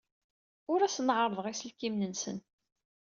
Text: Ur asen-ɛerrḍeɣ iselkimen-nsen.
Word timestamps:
Ur 0.71 0.79
asen-ɛerrḍeɣ 0.81 1.45
iselkimen-nsen. 1.47 2.37